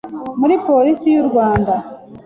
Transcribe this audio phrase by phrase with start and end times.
[0.39, 1.73] muri Polisi y’u Rwanda,